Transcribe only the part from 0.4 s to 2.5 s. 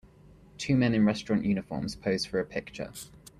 Two men in restaurant uniforms pose for a